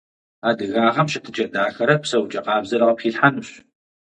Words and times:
Адыгагъэм 0.47 1.07
щытыкIэ 1.11 1.45
дахэрэ 1.53 1.95
псэукIэ 2.01 2.41
къабзэрэ 2.45 2.85
къыпхилъхьэнущ. 2.87 3.49